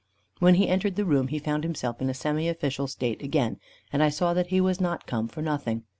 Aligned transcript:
When 0.39 0.55
he 0.55 0.67
entered 0.67 0.95
the 0.95 1.05
room, 1.05 1.27
he 1.27 1.37
found 1.37 1.63
himself 1.63 2.01
in 2.01 2.09
a 2.09 2.15
semi 2.15 2.49
official 2.49 2.87
state 2.87 3.21
again, 3.21 3.59
and 3.93 4.01
I 4.01 4.09
saw 4.09 4.33
that 4.33 4.47
he 4.47 4.59
was 4.59 4.81
not 4.81 5.05
come 5.05 5.27
for 5.27 5.43
nothing. 5.43 5.83